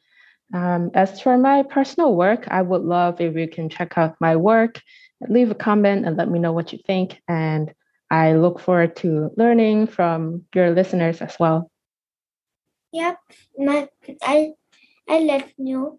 Um, 0.52 0.90
as 0.92 1.20
for 1.20 1.38
my 1.38 1.62
personal 1.62 2.14
work, 2.14 2.46
I 2.48 2.60
would 2.60 2.82
love 2.82 3.20
if 3.20 3.36
you 3.36 3.48
can 3.48 3.70
check 3.70 3.96
out 3.96 4.16
my 4.20 4.36
work, 4.36 4.80
leave 5.26 5.50
a 5.50 5.54
comment, 5.54 6.04
and 6.04 6.16
let 6.16 6.30
me 6.30 6.38
know 6.38 6.52
what 6.52 6.72
you 6.72 6.78
think. 6.86 7.20
And 7.26 7.72
I 8.10 8.34
look 8.34 8.60
forward 8.60 8.96
to 8.96 9.30
learning 9.38 9.86
from 9.86 10.44
your 10.54 10.72
listeners 10.72 11.22
as 11.22 11.36
well. 11.40 11.70
Yep, 12.92 13.16
my, 13.56 13.88
I 14.22 14.52
I 15.08 15.20
let 15.20 15.50
you. 15.56 15.98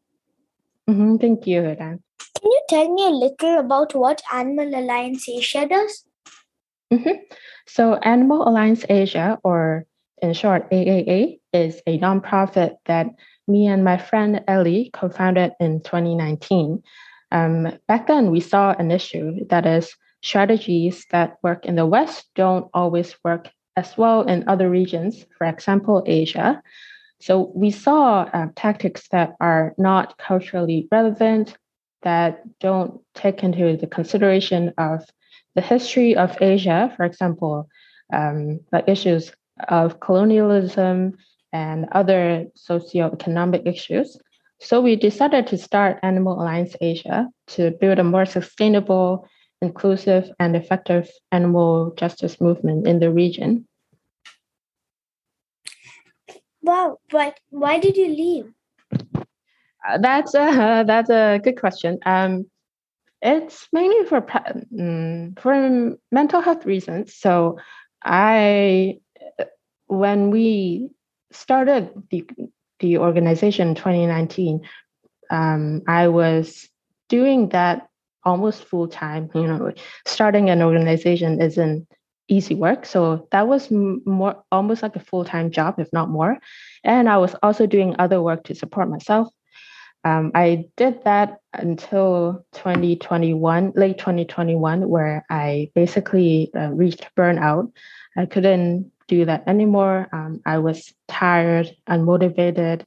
Mm-hmm, 0.90 1.18
thank 1.18 1.48
you, 1.48 1.62
Dan. 1.62 2.04
Can 2.40 2.52
you 2.52 2.62
tell 2.70 2.94
me 2.94 3.06
a 3.06 3.10
little 3.10 3.60
about 3.60 3.96
what 3.96 4.22
Animal 4.32 4.76
Alliance 4.76 5.28
Asia 5.30 5.68
does? 5.68 6.06
Mm-hmm. 6.92 7.24
So, 7.68 7.96
Animal 7.96 8.48
Alliance 8.48 8.86
Asia, 8.90 9.40
or 9.44 9.86
in 10.22 10.34
short, 10.34 10.70
AAA, 10.70 11.40
is 11.54 11.82
a 11.88 11.98
nonprofit 12.00 12.76
that 12.86 13.08
me 13.48 13.68
and 13.68 13.84
my 13.84 13.98
friend 13.98 14.44
Ellie 14.48 14.90
co 14.94 15.10
founded 15.10 15.54
in 15.60 15.82
2019. 15.82 16.84
Um, 17.32 17.80
back 17.88 18.08
then, 18.08 18.30
we 18.32 18.40
saw 18.40 18.76
an 18.78 18.92
issue 18.92 19.46
that 19.50 19.66
is, 19.66 19.96
strategies 20.24 21.06
that 21.12 21.38
work 21.44 21.66
in 21.66 21.76
the 21.76 21.86
West 21.86 22.30
don't 22.34 22.70
always 22.74 23.16
work 23.24 23.50
as 23.76 23.98
well 23.98 24.22
in 24.22 24.48
other 24.48 24.70
regions, 24.70 25.26
for 25.38 25.46
example, 25.46 26.04
Asia. 26.06 26.62
So 27.24 27.54
we 27.56 27.72
saw 27.72 28.24
uh, 28.24 28.48
tactics 28.54 29.08
that 29.12 29.38
are 29.40 29.74
not 29.78 30.18
culturally 30.18 30.90
relevant, 30.92 31.58
that 32.02 32.44
don't 32.60 33.00
take 33.14 33.44
into 33.44 33.78
the 33.78 33.88
consideration 33.88 34.74
of 34.78 35.06
the 35.56 35.62
history 35.62 36.18
of 36.18 36.36
Asia, 36.42 36.92
for 36.98 37.06
example, 37.06 37.70
um, 38.12 38.60
the 38.74 38.84
issues 38.92 39.32
of 39.70 40.02
colonialism 40.02 41.14
and 41.54 41.88
other 41.94 42.48
socioeconomic 42.58 43.66
issues. 43.66 44.18
So 44.60 44.82
we 44.82 44.98
decided 44.98 45.48
to 45.48 45.58
start 45.58 46.00
Animal 46.04 46.42
Alliance 46.42 46.76
Asia 46.82 47.30
to 47.56 47.72
build 47.80 48.00
a 48.00 48.04
more 48.04 48.26
sustainable 48.26 49.26
inclusive 49.62 50.30
and 50.42 50.58
effective 50.58 51.10
animal 51.32 51.94
justice 51.96 52.42
movement 52.42 52.86
in 52.86 53.00
the 53.00 53.12
region. 53.12 53.66
Wow, 56.64 57.00
but 57.12 57.40
why 57.52 57.78
did 57.80 57.98
you 57.98 58.08
leave? 58.08 58.54
Uh, 59.88 59.98
that's 60.00 60.34
a 60.34 60.84
that's 60.88 61.10
a 61.10 61.40
good 61.44 61.60
question. 61.60 62.00
Um, 62.06 62.46
it's 63.22 63.68
mainly 63.74 64.06
for 64.06 64.26
um, 64.80 65.36
for 65.40 65.96
mental 66.12 66.42
health 66.42 66.66
reasons. 66.66 67.16
So, 67.16 67.58
I 68.04 69.00
when 69.88 70.32
we 70.32 70.90
started 71.32 71.90
the 72.12 72.26
the 72.80 72.98
organization 72.98 73.70
in 73.70 73.76
2019, 73.76 74.62
um, 75.32 75.82
I 75.88 76.08
was 76.08 76.70
doing 77.10 77.50
that 77.50 77.88
almost 78.24 78.66
full 78.66 78.88
time. 78.88 79.30
You 79.34 79.48
know, 79.48 79.72
starting 80.06 80.50
an 80.50 80.62
organization 80.62 81.42
isn't 81.42 81.88
easy 82.28 82.56
work. 82.56 82.86
So 82.86 83.28
that 83.32 83.48
was 83.48 83.70
more 83.72 84.44
almost 84.52 84.84
like 84.84 84.96
a 84.96 85.00
full 85.00 85.26
time 85.26 85.52
job, 85.52 85.76
if 85.80 85.92
not 85.94 86.10
more. 86.10 86.38
And 86.84 87.10
I 87.10 87.18
was 87.18 87.36
also 87.44 87.66
doing 87.66 87.96
other 88.00 88.22
work 88.22 88.46
to 88.46 88.56
support 88.56 88.90
myself. 88.90 89.28
Um, 90.06 90.32
I 90.36 90.66
did 90.76 91.04
that 91.06 91.38
until 91.54 92.46
2021, 92.54 93.74
late 93.76 93.98
2021, 93.98 94.90
where 94.90 95.26
I 95.30 95.72
basically 95.76 96.52
uh, 96.56 96.70
reached 96.70 97.08
burnout. 97.16 97.72
I 98.18 98.26
couldn't 98.26 98.92
do 99.08 99.26
that 99.26 99.48
anymore. 99.48 100.08
Um, 100.12 100.42
I 100.46 100.58
was 100.58 100.94
tired, 101.08 101.74
unmotivated. 101.88 102.86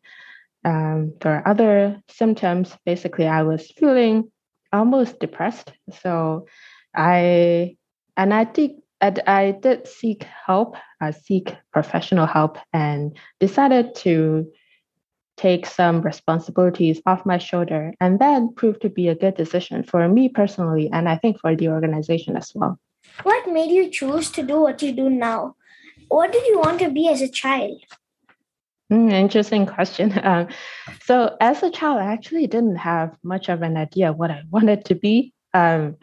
Um, 0.65 1.15
there 1.21 1.37
are 1.37 1.49
other 1.49 2.03
symptoms. 2.11 2.77
Basically, 2.85 3.27
I 3.27 3.45
was 3.45 3.71
feeling 3.71 4.31
almost 4.73 5.19
depressed. 5.19 5.73
So 6.03 6.47
I 6.95 7.77
and 8.17 8.35
I 8.35 8.45
think 8.45 8.83
I 9.01 9.57
did 9.61 9.87
seek 9.87 10.25
help, 10.25 10.77
I 11.01 11.11
seek 11.11 11.55
professional 11.73 12.27
help, 12.27 12.59
and 12.73 13.17
decided 13.41 13.95
to 13.97 14.51
take 15.37 15.67
some 15.67 16.01
responsibilities 16.01 17.01
off 17.05 17.27
my 17.27 17.39
shoulder, 17.39 17.93
and 18.01 18.19
that 18.21 18.43
proved 18.57 18.81
to 18.83 18.89
be 18.89 19.09
a 19.09 19.15
good 19.15 19.37
decision 19.37 19.83
for 19.83 20.09
me 20.09 20.29
personally, 20.29 20.89
and 20.93 21.09
I 21.09 21.17
think 21.17 21.41
for 21.41 21.55
the 21.55 21.69
organization 21.69 22.37
as 22.37 22.53
well. 22.55 22.79
What 23.23 23.53
made 23.53 23.71
you 23.71 23.91
choose 23.91 24.31
to 24.33 24.43
do 24.43 24.61
what 24.61 24.83
you 24.83 24.93
do 24.93 25.11
now? 25.11 25.57
What 26.09 26.33
did 26.33 26.47
you 26.47 26.59
want 26.59 26.79
to 26.81 26.91
be 26.91 27.09
as 27.09 27.21
a 27.21 27.29
child? 27.29 27.83
Mm, 28.93 29.13
interesting 29.13 29.67
question. 29.67 30.13
Um, 30.27 30.49
so, 31.05 31.37
as 31.41 31.63
a 31.63 31.71
child, 31.71 31.99
I 31.99 32.13
actually 32.13 32.47
didn't 32.47 32.77
have 32.77 33.17
much 33.23 33.49
of 33.49 33.63
an 33.63 33.77
idea 33.77 34.13
what 34.13 34.31
I 34.31 34.43
wanted 34.51 34.85
to 34.87 34.95
be. 34.95 35.33
Um, 35.55 35.97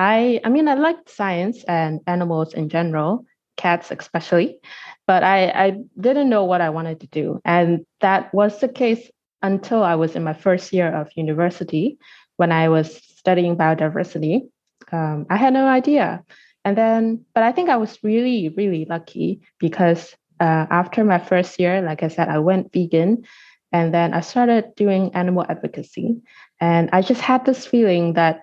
I, 0.00 0.40
I 0.44 0.48
mean, 0.48 0.66
I 0.66 0.74
liked 0.74 1.10
science 1.10 1.62
and 1.68 2.00
animals 2.06 2.54
in 2.54 2.70
general, 2.70 3.26
cats 3.58 3.90
especially, 3.90 4.58
but 5.06 5.22
I, 5.22 5.48
I 5.50 5.76
didn't 6.00 6.30
know 6.30 6.44
what 6.44 6.62
I 6.62 6.70
wanted 6.70 7.00
to 7.00 7.06
do, 7.08 7.38
and 7.44 7.84
that 8.00 8.32
was 8.32 8.60
the 8.60 8.68
case 8.68 9.10
until 9.42 9.82
I 9.82 9.96
was 9.96 10.16
in 10.16 10.24
my 10.24 10.32
first 10.32 10.72
year 10.72 10.88
of 10.88 11.08
university 11.16 11.98
when 12.38 12.50
I 12.50 12.70
was 12.70 12.96
studying 13.18 13.58
biodiversity. 13.58 14.48
Um, 14.90 15.26
I 15.28 15.36
had 15.36 15.52
no 15.52 15.66
idea. 15.66 16.24
And 16.64 16.76
then, 16.76 17.26
but 17.34 17.42
I 17.42 17.52
think 17.52 17.68
I 17.68 17.76
was 17.76 17.98
really, 18.02 18.48
really 18.56 18.86
lucky 18.86 19.40
because 19.58 20.14
uh, 20.40 20.66
after 20.70 21.04
my 21.04 21.18
first 21.18 21.60
year, 21.60 21.82
like 21.82 22.02
I 22.02 22.08
said, 22.08 22.28
I 22.28 22.38
went 22.38 22.72
vegan 22.72 23.24
and 23.72 23.92
then 23.92 24.14
I 24.14 24.20
started 24.20 24.74
doing 24.76 25.14
animal 25.14 25.44
advocacy. 25.48 26.16
And 26.60 26.88
I 26.92 27.02
just 27.02 27.20
had 27.20 27.44
this 27.44 27.66
feeling 27.66 28.14
that 28.14 28.42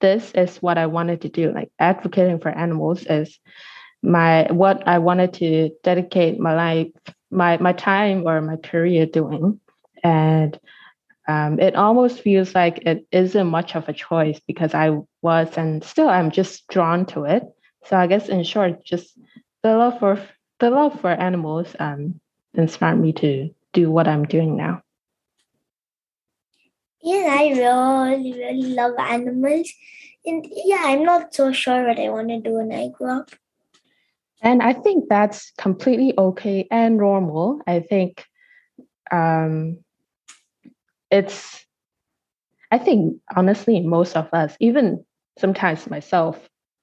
this 0.00 0.32
is 0.32 0.56
what 0.58 0.78
I 0.78 0.86
wanted 0.86 1.22
to 1.22 1.28
do. 1.28 1.52
Like 1.52 1.70
advocating 1.78 2.40
for 2.40 2.50
animals 2.50 3.04
is 3.04 3.38
my 4.02 4.46
what 4.50 4.86
I 4.86 4.98
wanted 4.98 5.34
to 5.34 5.70
dedicate 5.82 6.38
my 6.38 6.54
life, 6.54 6.88
my 7.30 7.56
my 7.58 7.72
time 7.72 8.26
or 8.26 8.40
my 8.40 8.56
career 8.56 9.06
doing. 9.06 9.60
And 10.02 10.58
um, 11.28 11.58
it 11.58 11.74
almost 11.74 12.20
feels 12.20 12.54
like 12.54 12.86
it 12.86 13.06
isn't 13.10 13.46
much 13.46 13.74
of 13.74 13.88
a 13.88 13.92
choice 13.92 14.40
because 14.46 14.74
I 14.74 14.98
was 15.22 15.56
and 15.56 15.82
still 15.82 16.08
I'm 16.08 16.30
just 16.30 16.68
drawn 16.68 17.06
to 17.06 17.24
it. 17.24 17.42
So 17.86 17.96
I 17.96 18.06
guess 18.06 18.28
in 18.28 18.44
short, 18.44 18.84
just 18.84 19.18
the 19.62 19.76
love 19.76 19.98
for 19.98 20.22
the 20.60 20.70
love 20.70 21.00
for 21.00 21.10
animals 21.10 21.74
um, 21.78 22.20
inspired 22.54 23.00
me 23.00 23.12
to 23.14 23.50
do 23.72 23.90
what 23.90 24.08
I'm 24.08 24.24
doing 24.24 24.56
now. 24.56 24.82
Yeah, 27.06 27.36
I 27.38 27.50
really, 27.50 28.32
really 28.32 28.74
love 28.74 28.94
animals. 28.98 29.72
And 30.24 30.44
yeah, 30.50 30.82
I'm 30.86 31.04
not 31.04 31.32
so 31.32 31.52
sure 31.52 31.86
what 31.86 32.00
I 32.00 32.08
want 32.08 32.30
to 32.30 32.40
do 32.40 32.54
when 32.54 32.72
I 32.72 32.88
grow 32.88 33.18
up. 33.20 33.30
And 34.42 34.60
I 34.60 34.72
think 34.72 35.04
that's 35.08 35.52
completely 35.56 36.14
okay 36.18 36.66
and 36.68 36.96
normal. 36.96 37.62
I 37.64 37.78
think 37.78 38.24
um, 39.12 39.78
it's, 41.08 41.64
I 42.72 42.78
think 42.78 43.20
honestly, 43.36 43.78
most 43.78 44.16
of 44.16 44.28
us, 44.32 44.56
even 44.58 45.04
sometimes 45.38 45.88
myself, 45.88 46.36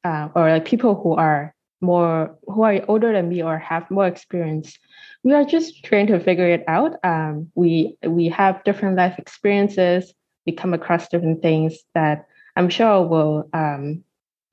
uh, 0.06 0.30
or 0.36 0.50
like 0.50 0.64
people 0.64 0.96
who 0.96 1.16
are 1.16 1.53
more, 1.84 2.36
who 2.48 2.64
are 2.64 2.82
older 2.88 3.14
than 3.14 3.30
me 3.30 3.44
or 3.44 3.60
have 3.60 3.92
more 3.92 4.08
experience, 4.08 4.80
we 5.24 5.34
are 5.34 5.44
just 5.44 5.84
trying 5.84 6.08
to 6.08 6.20
figure 6.20 6.50
it 6.50 6.64
out. 6.68 6.94
Um, 7.04 7.52
we 7.56 7.98
we 8.04 8.30
have 8.30 8.64
different 8.64 8.98
life 8.98 9.20
experiences. 9.20 10.14
We 10.46 10.54
come 10.54 10.74
across 10.74 11.10
different 11.10 11.42
things 11.42 11.78
that 11.94 12.26
I'm 12.56 12.70
sure 12.70 13.06
will 13.06 13.50
um, 13.54 14.04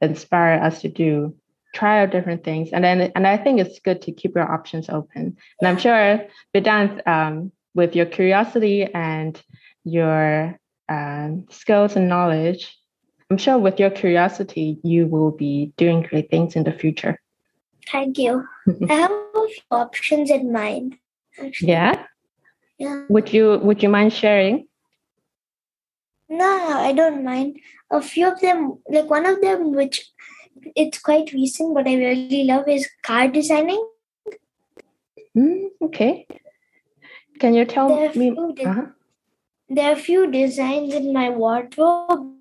inspire 0.00 0.60
us 0.62 0.82
to 0.82 0.88
do 0.88 1.34
try 1.74 2.02
out 2.02 2.10
different 2.10 2.42
things 2.42 2.70
and 2.72 2.82
then 2.82 3.12
and 3.14 3.26
i 3.26 3.36
think 3.36 3.60
it's 3.60 3.78
good 3.78 4.02
to 4.02 4.10
keep 4.10 4.34
your 4.34 4.50
options 4.50 4.88
open 4.88 5.36
and 5.60 5.68
i'm 5.68 5.78
sure 5.78 6.20
vedanth 6.52 7.06
um, 7.06 7.52
with 7.74 7.94
your 7.94 8.06
curiosity 8.06 8.84
and 8.92 9.40
your 9.84 10.58
um, 10.88 11.46
skills 11.50 11.94
and 11.94 12.08
knowledge 12.08 12.76
i'm 13.30 13.36
sure 13.36 13.58
with 13.58 13.78
your 13.78 13.90
curiosity 13.90 14.78
you 14.82 15.06
will 15.06 15.30
be 15.30 15.72
doing 15.76 16.02
great 16.02 16.30
things 16.30 16.56
in 16.56 16.64
the 16.64 16.72
future 16.72 17.20
thank 17.90 18.18
you 18.18 18.46
i 18.90 18.94
have 18.94 19.10
a 19.10 19.48
few 19.48 19.62
options 19.70 20.30
in 20.30 20.52
mind 20.52 20.96
actually. 21.42 21.68
yeah 21.68 22.04
yeah 22.78 23.04
would 23.08 23.32
you 23.32 23.58
would 23.58 23.82
you 23.82 23.88
mind 23.88 24.12
sharing 24.12 24.66
no 26.28 26.52
i 26.78 26.92
don't 26.92 27.24
mind 27.24 27.58
a 27.90 28.00
few 28.00 28.26
of 28.30 28.40
them 28.40 28.78
like 28.88 29.10
one 29.10 29.26
of 29.26 29.40
them 29.40 29.72
which 29.74 30.10
it's 30.76 30.98
quite 30.98 31.32
recent, 31.32 31.74
but 31.74 31.86
I 31.86 31.94
really 31.94 32.44
love 32.44 32.68
is 32.68 32.88
car 33.02 33.28
designing. 33.28 33.84
Mm, 35.36 35.68
okay. 35.82 36.26
Can 37.38 37.54
you 37.54 37.64
tell 37.64 37.88
there 37.88 38.12
me? 38.14 38.30
De- 38.54 38.68
uh-huh. 38.68 38.86
There 39.68 39.88
are 39.90 39.92
a 39.92 39.96
few 39.96 40.30
designs 40.30 40.92
in 40.94 41.12
my 41.12 41.30
wardrobe, 41.30 42.34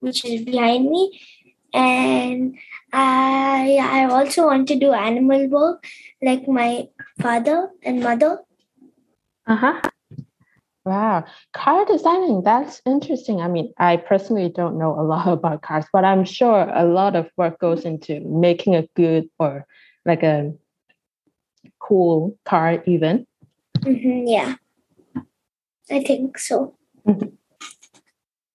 which 0.00 0.24
is 0.24 0.44
behind 0.44 0.90
me, 0.90 1.20
and 1.72 2.56
I 2.92 3.78
I 3.80 4.04
also 4.04 4.46
want 4.46 4.68
to 4.68 4.76
do 4.76 4.92
animal 4.92 5.48
work, 5.48 5.86
like 6.22 6.46
my 6.48 6.88
father 7.20 7.70
and 7.82 8.02
mother. 8.02 8.38
Uh 9.46 9.56
huh. 9.56 9.80
Wow, 10.84 11.24
car 11.54 11.86
designing, 11.86 12.42
that's 12.42 12.82
interesting. 12.84 13.40
I 13.40 13.48
mean, 13.48 13.72
I 13.78 13.96
personally 13.96 14.50
don't 14.50 14.78
know 14.78 14.98
a 14.98 15.02
lot 15.12 15.28
about 15.28 15.62
cars, 15.62 15.86
but 15.92 16.04
I'm 16.04 16.24
sure 16.24 16.70
a 16.74 16.84
lot 16.84 17.16
of 17.16 17.30
work 17.36 17.58
goes 17.58 17.84
into 17.84 18.20
making 18.20 18.74
a 18.74 18.86
good 18.94 19.28
or 19.38 19.66
like 20.04 20.22
a 20.22 20.52
cool 21.78 22.36
car, 22.44 22.82
even. 22.86 23.26
Mm-hmm, 23.78 24.26
yeah, 24.28 24.54
I 25.90 26.02
think 26.02 26.38
so. 26.38 26.76
Mm-hmm. 27.06 27.28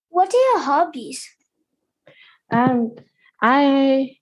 What 0.10 0.34
are 0.34 0.38
your 0.38 0.60
hobbies? 0.60 1.30
Um, 2.52 2.96
I 3.42 4.18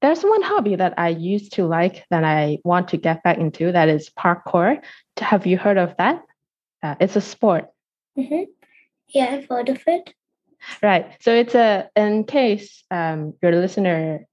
there's 0.00 0.22
one 0.22 0.42
hobby 0.42 0.76
that 0.76 0.94
I 0.96 1.08
used 1.08 1.54
to 1.54 1.66
like 1.66 2.04
that 2.10 2.22
I 2.22 2.58
want 2.64 2.88
to 2.88 2.96
get 2.96 3.22
back 3.22 3.38
into. 3.38 3.72
That 3.72 3.88
is 3.88 4.10
parkour. 4.10 4.80
Have 5.18 5.46
you 5.46 5.58
heard 5.58 5.78
of 5.78 5.96
that? 5.98 6.22
Uh, 6.82 6.94
it's 7.00 7.16
a 7.16 7.20
sport. 7.20 7.66
Mm-hmm. 8.16 8.44
Yeah, 9.08 9.24
I've 9.32 9.48
heard 9.48 9.68
of 9.68 9.82
it. 9.86 10.14
Right. 10.82 11.16
So 11.20 11.34
it's 11.34 11.54
a, 11.54 11.88
in 11.96 12.24
case 12.24 12.84
um, 12.90 13.34
your 13.42 13.52
listener 13.52 14.26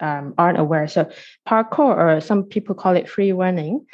um, 0.00 0.34
aren't 0.38 0.58
aware, 0.58 0.88
so 0.88 1.10
parkour, 1.46 1.96
or 1.96 2.20
some 2.20 2.44
people 2.44 2.74
call 2.74 2.96
it 2.96 3.08
free 3.08 3.32
running, 3.32 3.86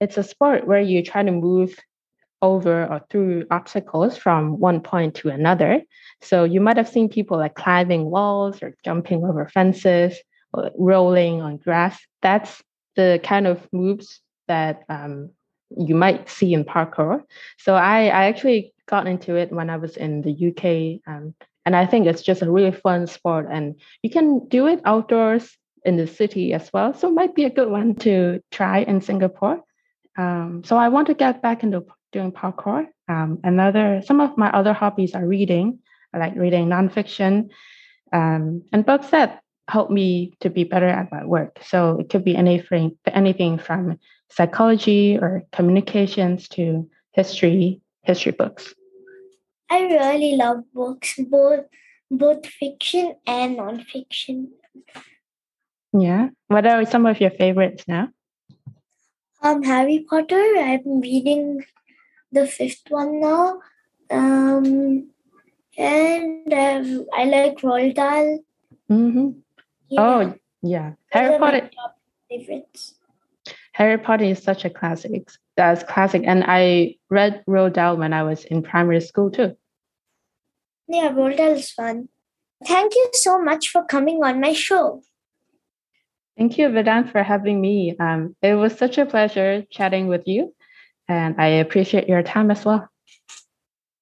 it's 0.00 0.18
a 0.18 0.22
sport 0.22 0.66
where 0.66 0.80
you 0.80 1.02
try 1.02 1.22
to 1.22 1.32
move 1.32 1.78
over 2.42 2.86
or 2.86 3.00
through 3.10 3.46
obstacles 3.50 4.16
from 4.16 4.58
one 4.58 4.80
point 4.80 5.14
to 5.16 5.28
another. 5.28 5.82
So 6.22 6.44
you 6.44 6.60
might 6.60 6.76
have 6.76 6.88
seen 6.88 7.08
people 7.08 7.38
like 7.38 7.54
climbing 7.54 8.10
walls 8.10 8.62
or 8.62 8.74
jumping 8.84 9.24
over 9.24 9.48
fences 9.48 10.16
or 10.52 10.70
rolling 10.78 11.42
on 11.42 11.56
grass. 11.58 11.98
That's 12.22 12.62
the 12.96 13.20
kind 13.22 13.46
of 13.46 13.66
moves 13.72 14.20
that 14.48 14.82
um, 14.88 15.30
you 15.76 15.94
might 15.94 16.28
see 16.28 16.52
in 16.52 16.64
parkour. 16.64 17.22
So 17.58 17.74
I, 17.74 18.04
I 18.06 18.24
actually 18.24 18.72
got 18.86 19.06
into 19.06 19.36
it 19.36 19.52
when 19.52 19.70
I 19.70 19.76
was 19.76 19.96
in 19.96 20.22
the 20.22 20.32
UK. 20.48 21.00
Um, 21.06 21.34
and 21.64 21.76
I 21.76 21.86
think 21.86 22.06
it's 22.06 22.22
just 22.22 22.42
a 22.42 22.50
really 22.50 22.72
fun 22.72 23.06
sport. 23.06 23.48
And 23.50 23.76
you 24.02 24.10
can 24.10 24.48
do 24.48 24.66
it 24.66 24.80
outdoors 24.84 25.56
in 25.84 25.96
the 25.96 26.06
city 26.06 26.52
as 26.52 26.70
well. 26.72 26.94
So 26.94 27.08
it 27.08 27.14
might 27.14 27.34
be 27.34 27.44
a 27.44 27.50
good 27.50 27.70
one 27.70 27.94
to 27.96 28.42
try 28.50 28.78
in 28.78 29.00
Singapore. 29.00 29.62
Um, 30.18 30.62
so 30.64 30.76
I 30.76 30.88
want 30.88 31.06
to 31.06 31.14
get 31.14 31.42
back 31.42 31.62
into 31.62 31.84
doing 32.12 32.32
parkour. 32.32 32.86
Um, 33.08 33.38
another, 33.44 34.02
some 34.04 34.20
of 34.20 34.36
my 34.36 34.50
other 34.50 34.72
hobbies 34.72 35.14
are 35.14 35.26
reading. 35.26 35.78
I 36.12 36.18
like 36.18 36.34
reading 36.36 36.68
nonfiction 36.68 37.50
um, 38.12 38.62
and 38.72 38.84
books 38.84 39.10
that 39.10 39.42
help 39.68 39.90
me 39.90 40.34
to 40.40 40.50
be 40.50 40.64
better 40.64 40.88
at 40.88 41.12
my 41.12 41.24
work. 41.24 41.58
So 41.62 41.98
it 42.00 42.10
could 42.10 42.24
be 42.24 42.36
anything, 42.36 42.98
anything 43.06 43.58
from 43.58 43.98
psychology 44.30 45.16
or 45.16 45.44
communications 45.52 46.48
to 46.48 46.88
history, 47.12 47.80
history 48.02 48.32
books. 48.32 48.74
I 49.70 49.82
really 49.82 50.34
love 50.34 50.64
books, 50.74 51.14
both 51.28 51.66
both 52.10 52.44
fiction 52.44 53.14
and 53.26 53.56
nonfiction. 53.58 54.48
Yeah. 55.92 56.30
What 56.48 56.66
are 56.66 56.84
some 56.84 57.06
of 57.06 57.20
your 57.20 57.30
favorites 57.30 57.84
now? 57.86 58.08
Um, 59.42 59.62
Harry 59.62 60.04
Potter. 60.08 60.54
I'm 60.58 61.00
reading 61.00 61.64
the 62.32 62.46
fifth 62.46 62.84
one 62.88 63.20
now. 63.20 63.60
Um, 64.10 65.10
and 65.76 66.52
um, 66.52 67.06
I 67.12 67.24
like 67.24 67.58
Roald 67.58 67.94
Dahl. 67.94 68.40
Mm-hmm. 68.90 69.30
Yeah. 69.88 70.00
Oh, 70.00 70.34
yeah. 70.62 70.92
Harry 71.10 71.38
Potter. 71.38 71.70
favorites. 72.28 72.94
Harry 73.72 73.98
Potter 73.98 74.24
is 74.24 74.42
such 74.42 74.64
a 74.64 74.70
classic. 74.70 75.28
That's 75.56 75.82
classic. 75.84 76.22
And 76.24 76.44
I 76.46 76.96
read 77.08 77.42
Roald 77.48 77.74
Dahl 77.74 77.96
when 77.96 78.12
I 78.12 78.22
was 78.22 78.44
in 78.44 78.62
primary 78.62 79.00
school 79.00 79.30
too. 79.30 79.56
Yeah, 80.88 81.12
Roald 81.12 81.36
Dahl 81.36 81.52
is 81.52 81.70
fun. 81.70 82.08
Thank 82.66 82.94
you 82.94 83.08
so 83.12 83.40
much 83.40 83.68
for 83.68 83.84
coming 83.84 84.22
on 84.22 84.40
my 84.40 84.52
show. 84.52 85.02
Thank 86.36 86.58
you, 86.58 86.68
Vedanth, 86.68 87.12
for 87.12 87.22
having 87.22 87.60
me. 87.60 87.96
Um, 87.98 88.34
it 88.42 88.54
was 88.54 88.76
such 88.76 88.98
a 88.98 89.06
pleasure 89.06 89.64
chatting 89.70 90.08
with 90.08 90.26
you, 90.26 90.54
and 91.10 91.34
I 91.38 91.48
appreciate 91.64 92.08
your 92.08 92.22
time 92.22 92.50
as 92.50 92.64
well. 92.64 92.88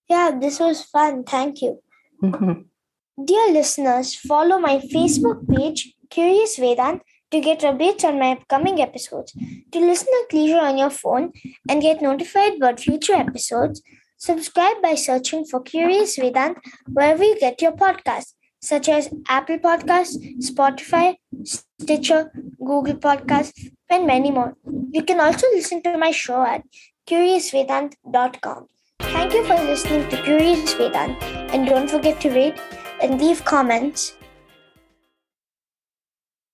Yeah, 0.08 0.38
this 0.40 0.60
was 0.60 0.82
fun. 0.82 1.24
Thank 1.24 1.62
you. 1.62 1.80
Mm-hmm. 2.22 3.24
Dear 3.24 3.52
listeners, 3.52 4.14
follow 4.14 4.58
my 4.58 4.78
Facebook 4.78 5.48
page, 5.48 5.94
Curious 6.10 6.58
Vedanth, 6.58 7.00
to 7.30 7.40
get 7.40 7.60
updates 7.60 8.04
on 8.04 8.18
my 8.18 8.32
upcoming 8.32 8.80
episodes. 8.80 9.32
To 9.72 9.80
listen 9.80 10.08
at 10.22 10.34
leisure 10.34 10.60
on 10.60 10.78
your 10.78 10.90
phone 10.90 11.32
and 11.68 11.82
get 11.82 12.02
notified 12.02 12.56
about 12.56 12.80
future 12.80 13.14
episodes, 13.14 13.82
subscribe 14.18 14.82
by 14.82 14.94
searching 14.94 15.44
for 15.44 15.60
Curious 15.62 16.18
Vedanth 16.18 16.58
wherever 16.92 17.24
you 17.24 17.38
get 17.40 17.62
your 17.62 17.72
podcasts, 17.72 18.34
such 18.60 18.88
as 18.88 19.08
Apple 19.28 19.58
Podcasts, 19.58 20.16
Spotify, 20.50 21.16
Stitcher, 21.44 22.30
Google 22.58 22.94
Podcasts, 22.94 23.70
and 23.90 24.06
many 24.06 24.30
more. 24.30 24.56
You 24.90 25.02
can 25.02 25.20
also 25.20 25.46
listen 25.54 25.82
to 25.82 25.96
my 25.98 26.10
show 26.10 26.42
at 26.42 26.62
curiousvedanth.com. 27.08 28.68
Thank 29.00 29.32
you 29.32 29.44
for 29.44 29.54
listening 29.54 30.08
to 30.10 30.22
Curious 30.22 30.74
Vedanth, 30.74 31.22
and 31.54 31.66
don't 31.66 31.88
forget 31.88 32.20
to 32.20 32.30
rate 32.30 32.60
and 33.00 33.18
leave 33.18 33.44
comments 33.44 34.17